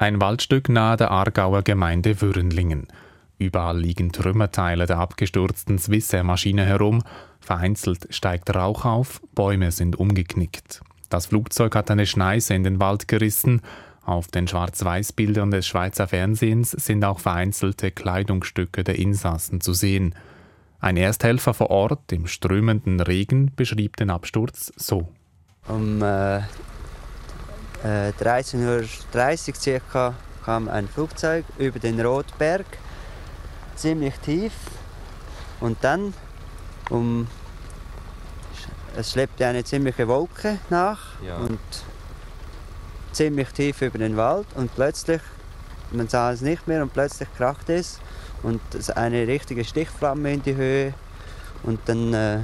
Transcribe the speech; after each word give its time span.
Ein 0.00 0.18
Waldstück 0.18 0.70
nahe 0.70 0.96
der 0.96 1.10
Aargauer 1.10 1.60
Gemeinde 1.60 2.22
Würenlingen. 2.22 2.86
Überall 3.36 3.78
liegen 3.78 4.12
Trümmerteile 4.12 4.86
der 4.86 4.96
abgestürzten 4.96 5.76
Swissair-Maschine 5.76 6.64
herum, 6.64 7.02
vereinzelt 7.38 8.06
steigt 8.08 8.48
Rauch 8.54 8.86
auf, 8.86 9.20
Bäume 9.34 9.72
sind 9.72 9.96
umgeknickt. 9.96 10.80
Das 11.10 11.26
Flugzeug 11.26 11.74
hat 11.74 11.90
eine 11.90 12.06
Schneise 12.06 12.54
in 12.54 12.64
den 12.64 12.80
Wald 12.80 13.08
gerissen, 13.08 13.60
auf 14.02 14.28
den 14.28 14.48
Schwarz-Weiß-Bildern 14.48 15.50
des 15.50 15.66
Schweizer 15.66 16.08
Fernsehens 16.08 16.70
sind 16.70 17.04
auch 17.04 17.18
vereinzelte 17.18 17.90
Kleidungsstücke 17.90 18.84
der 18.84 18.98
Insassen 18.98 19.60
zu 19.60 19.74
sehen. 19.74 20.14
Ein 20.78 20.96
Ersthelfer 20.96 21.52
vor 21.52 21.68
Ort 21.68 22.10
im 22.10 22.26
strömenden 22.26 23.00
Regen 23.00 23.52
beschrieb 23.54 23.96
den 23.98 24.08
Absturz 24.08 24.72
so. 24.76 25.12
Um 25.68 26.02
äh, 26.02 26.40
13.30 27.84 29.48
Uhr 29.48 29.54
circa 29.54 30.14
kam 30.44 30.68
ein 30.68 30.88
Flugzeug 30.88 31.44
über 31.58 31.78
den 31.78 32.00
Rotberg, 32.00 32.66
ziemlich 33.76 34.14
tief. 34.16 34.52
Und 35.60 35.78
dann, 35.82 36.14
um, 36.90 37.26
es 38.96 39.12
schleppte 39.12 39.46
eine 39.46 39.64
ziemliche 39.64 40.08
Wolke 40.08 40.58
nach 40.68 41.20
ja. 41.22 41.36
und 41.36 41.60
ziemlich 43.12 43.48
tief 43.50 43.80
über 43.82 43.98
den 43.98 44.16
Wald. 44.16 44.46
Und 44.54 44.74
plötzlich, 44.74 45.22
man 45.90 46.08
sah 46.08 46.32
es 46.32 46.40
nicht 46.40 46.66
mehr 46.68 46.82
und 46.82 46.92
plötzlich 46.92 47.28
krachte 47.36 47.74
es 47.74 48.00
und 48.42 48.60
eine 48.96 49.26
richtige 49.26 49.64
Stichflamme 49.64 50.34
in 50.34 50.42
die 50.42 50.54
Höhe. 50.54 50.94
Und 51.62 51.80
dann 51.86 52.14
äh, 52.14 52.40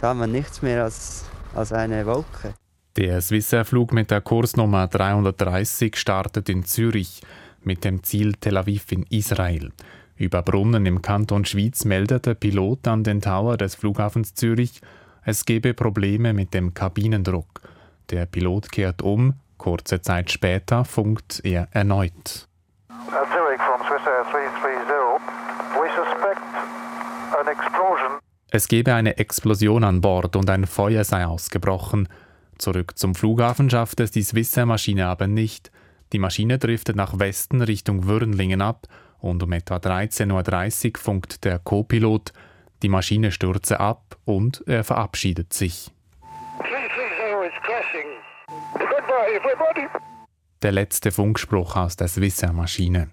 sah 0.00 0.14
man 0.14 0.30
nichts 0.30 0.62
mehr 0.62 0.84
als, 0.84 1.24
als 1.54 1.72
eine 1.72 2.04
Wolke. 2.06 2.54
Der 2.98 3.20
Swissair-Flug 3.20 3.92
mit 3.92 4.10
der 4.10 4.20
Kursnummer 4.20 4.88
330 4.88 5.94
startet 5.94 6.48
in 6.48 6.64
Zürich 6.64 7.22
mit 7.62 7.84
dem 7.84 8.02
Ziel 8.02 8.32
Tel 8.32 8.56
Aviv 8.56 8.90
in 8.90 9.04
Israel. 9.04 9.70
Über 10.16 10.42
Brunnen 10.42 10.84
im 10.84 11.00
Kanton 11.00 11.44
Schwyz 11.44 11.84
meldet 11.84 12.26
der 12.26 12.34
Pilot 12.34 12.88
an 12.88 13.04
den 13.04 13.20
Tower 13.20 13.56
des 13.56 13.76
Flughafens 13.76 14.34
Zürich, 14.34 14.80
es 15.24 15.44
gebe 15.44 15.74
Probleme 15.74 16.32
mit 16.32 16.54
dem 16.54 16.74
Kabinendruck. 16.74 17.60
Der 18.10 18.26
Pilot 18.26 18.72
kehrt 18.72 19.00
um, 19.00 19.34
kurze 19.58 20.02
Zeit 20.02 20.32
später 20.32 20.84
funkt 20.84 21.40
er 21.44 21.68
erneut. 21.70 22.48
Zurich 22.88 23.60
from 23.60 23.80
Swissair 23.86 24.24
330. 24.32 25.22
We 25.80 25.88
suspect 25.94 26.42
an 27.38 27.46
explosion. 27.46 28.18
Es 28.50 28.66
gebe 28.66 28.92
eine 28.92 29.18
Explosion 29.18 29.84
an 29.84 30.00
Bord 30.00 30.34
und 30.34 30.50
ein 30.50 30.66
Feuer 30.66 31.04
sei 31.04 31.24
ausgebrochen. 31.24 32.08
Zurück 32.58 32.98
zum 32.98 33.14
Flughafen 33.14 33.70
schafft 33.70 34.00
es 34.00 34.10
die 34.10 34.22
Swissair-Maschine 34.22 35.06
aber 35.06 35.26
nicht. 35.26 35.70
Die 36.12 36.18
Maschine 36.18 36.58
driftet 36.58 36.96
nach 36.96 37.18
Westen 37.18 37.62
Richtung 37.62 38.06
Würnlingen 38.06 38.60
ab 38.60 38.86
und 39.20 39.42
um 39.42 39.52
etwa 39.52 39.76
13.30 39.76 40.88
Uhr 40.88 40.98
funkt 40.98 41.44
der 41.44 41.58
Co-Pilot, 41.58 42.32
die 42.82 42.88
Maschine 42.88 43.32
stürze 43.32 43.80
ab 43.80 44.16
und 44.24 44.62
er 44.66 44.84
verabschiedet 44.84 45.52
sich. 45.52 45.90
Der 50.62 50.72
letzte 50.72 51.12
Funkspruch 51.12 51.76
aus 51.76 51.96
der 51.96 52.08
Swissair-Maschine. 52.08 53.10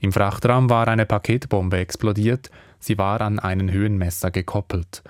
Im 0.00 0.12
Frachtraum 0.12 0.68
war 0.68 0.88
eine 0.88 1.06
Paketbombe 1.06 1.78
explodiert, 1.78 2.50
sie 2.78 2.98
war 2.98 3.20
an 3.20 3.38
einen 3.38 3.70
Höhenmesser 3.70 4.30
gekoppelt. 4.30 5.02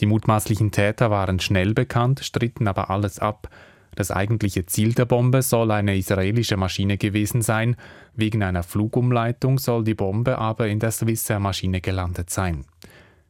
Die 0.00 0.06
mutmaßlichen 0.06 0.70
Täter 0.70 1.10
waren 1.10 1.40
schnell 1.40 1.74
bekannt, 1.74 2.20
stritten 2.24 2.66
aber 2.66 2.90
alles 2.90 3.18
ab. 3.18 3.48
Das 3.94 4.10
eigentliche 4.10 4.66
Ziel 4.66 4.94
der 4.94 5.04
Bombe 5.04 5.42
soll 5.42 5.70
eine 5.70 5.96
israelische 5.96 6.56
Maschine 6.56 6.96
gewesen 6.96 7.42
sein, 7.42 7.76
wegen 8.14 8.42
einer 8.42 8.62
Flugumleitung 8.62 9.58
soll 9.58 9.84
die 9.84 9.94
Bombe 9.94 10.38
aber 10.38 10.68
in 10.68 10.78
der 10.78 10.90
Swissair-Maschine 10.90 11.80
gelandet 11.80 12.30
sein. 12.30 12.64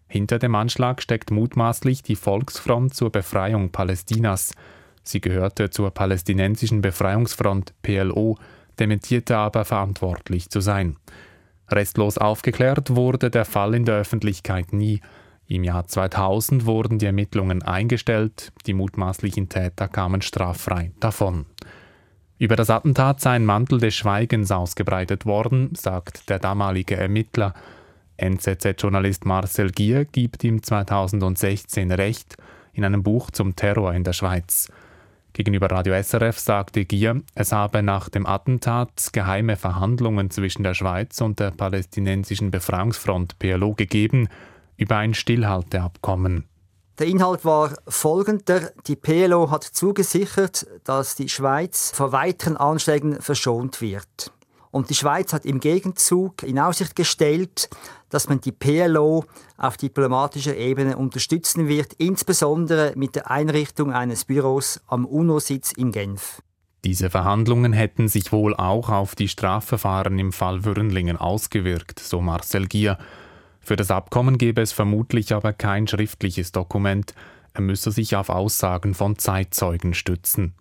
Hinter 0.07 0.39
dem 0.39 0.55
Anschlag 0.55 1.03
steckt 1.03 1.31
mutmaßlich 1.31 2.03
die 2.03 2.17
Volksfront 2.17 2.95
zur 2.95 3.11
Befreiung 3.11 3.71
Palästinas. 3.71 4.53
Sie 5.03 5.21
gehörte 5.21 5.71
zur 5.71 5.91
palästinensischen 5.93 6.83
Befreiungsfront 6.83 7.75
PLO, 7.83 8.37
dementierte 8.79 9.37
aber 9.37 9.65
verantwortlich 9.65 10.51
zu 10.51 10.61
sein. 10.61 10.97
Restlos 11.69 12.19
aufgeklärt 12.19 12.95
wurde 12.97 13.31
der 13.31 13.45
Fall 13.45 13.75
in 13.75 13.85
der 13.85 13.97
Öffentlichkeit 13.97 14.73
nie. 14.73 15.01
Im 15.51 15.65
Jahr 15.65 15.85
2000 15.85 16.65
wurden 16.65 17.01
die 17.01 17.07
Ermittlungen 17.07 17.65
eingestellt, 17.65 18.53
die 18.67 18.73
mutmaßlichen 18.73 19.49
Täter 19.49 19.89
kamen 19.89 20.23
straffrei 20.23 20.93
davon. 21.01 21.45
Über 22.39 22.55
das 22.55 22.71
Attentat 22.71 23.21
sei 23.21 23.33
ein 23.33 23.45
Mantel 23.45 23.81
des 23.81 23.97
Schweigens 23.97 24.53
ausgebreitet 24.53 25.27
worden, 25.27 25.71
sagt 25.75 26.31
der 26.31 26.39
damalige 26.39 26.97
Ermittler. 26.97 27.55
NZZ-Journalist 28.17 29.27
Marcel 29.27 29.73
Gier 29.73 30.05
gibt 30.05 30.45
ihm 30.45 30.63
2016 30.63 31.91
Recht 31.91 32.37
in 32.73 32.85
einem 32.85 33.03
Buch 33.03 33.33
zum 33.33 33.57
Terror 33.57 33.93
in 33.93 34.05
der 34.05 34.13
Schweiz. 34.13 34.71
Gegenüber 35.33 35.69
Radio 35.69 36.01
SRF 36.01 36.39
sagte 36.39 36.85
Gier, 36.85 37.23
es 37.35 37.51
habe 37.51 37.83
nach 37.83 38.09
dem 38.09 38.25
Attentat 38.25 39.09
geheime 39.13 39.57
Verhandlungen 39.57 40.31
zwischen 40.31 40.63
der 40.63 40.75
Schweiz 40.75 41.21
und 41.21 41.41
der 41.41 41.51
palästinensischen 41.51 42.53
Befreiungsfront 42.53 43.41
PLO 43.41 43.75
gegeben, 43.75 44.29
über 44.81 44.97
ein 44.97 45.15
Stillhalteabkommen. 45.15 46.45
Der 46.99 47.07
Inhalt 47.07 47.45
war 47.45 47.77
folgender. 47.89 48.73
Die 48.87 48.97
PLO 48.97 49.51
hat 49.51 49.65
zugesichert, 49.65 50.67
dass 50.85 51.15
die 51.15 51.29
Schweiz 51.29 51.93
vor 51.95 52.13
weiteren 52.13 52.57
Anschlägen 52.57 53.21
verschont 53.23 53.81
wird. 53.81 54.33
Und 54.71 54.91
die 54.91 54.95
Schweiz 54.95 55.33
hat 55.33 55.47
im 55.47 55.61
Gegenzug 55.61 56.43
in 56.43 56.59
Aussicht 56.59 56.95
gestellt, 56.95 57.69
dass 58.09 58.29
man 58.29 58.41
die 58.41 58.53
PLO 58.53 59.25
auf 59.57 59.77
diplomatischer 59.77 60.57
Ebene 60.57 60.97
unterstützen 60.97 61.69
wird, 61.69 61.95
insbesondere 61.95 62.93
mit 62.97 63.17
der 63.17 63.31
Einrichtung 63.31 63.93
eines 63.93 64.25
Büros 64.25 64.81
am 64.87 65.05
UNO-Sitz 65.05 65.73
in 65.73 65.93
Genf. 65.93 66.43
Diese 66.85 67.11
Verhandlungen 67.11 67.73
hätten 67.73 68.09
sich 68.09 68.33
wohl 68.33 68.55
auch 68.55 68.89
auf 68.89 69.15
die 69.15 69.29
Strafverfahren 69.29 70.19
im 70.19 70.33
Fall 70.33 70.65
Würnlingen 70.65 71.17
ausgewirkt, 71.17 71.99
so 71.99 72.21
Marcel 72.21 72.67
Gier. 72.67 72.99
Für 73.61 73.77
das 73.77 73.91
Abkommen 73.91 74.39
gäbe 74.39 74.63
es 74.63 74.73
vermutlich 74.73 75.33
aber 75.33 75.53
kein 75.53 75.87
schriftliches 75.87 76.53
Dokument, 76.53 77.15
er 77.53 77.63
müsse 77.63 77.91
sich 77.91 78.17
auf 78.17 78.29
Aussagen 78.29 78.95
von 78.95 79.19
Zeitzeugen 79.19 79.95
stützen. 79.95 80.55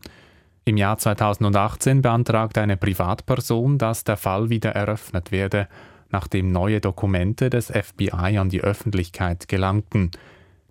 Im 0.65 0.77
Jahr 0.77 0.97
2018 0.97 2.01
beantragte 2.01 2.61
eine 2.61 2.77
Privatperson, 2.77 3.77
dass 3.77 4.03
der 4.03 4.17
Fall 4.17 4.49
wieder 4.49 4.71
eröffnet 4.71 5.31
werde, 5.31 5.67
nachdem 6.11 6.51
neue 6.51 6.81
Dokumente 6.81 7.49
des 7.49 7.67
FBI 7.67 8.37
an 8.37 8.49
die 8.49 8.61
Öffentlichkeit 8.61 9.47
gelangten. 9.47 10.11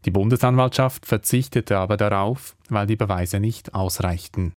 Die 0.04 0.10
Bundesanwaltschaft 0.10 1.06
verzichtete 1.06 1.78
aber 1.78 1.96
darauf, 1.96 2.56
weil 2.68 2.86
die 2.86 2.96
Beweise 2.96 3.40
nicht 3.40 3.74
ausreichten. 3.74 4.54